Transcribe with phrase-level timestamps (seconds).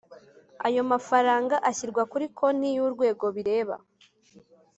[0.67, 3.75] Ayo mafaranga ashyirwa kuri konti y’Urwego bireba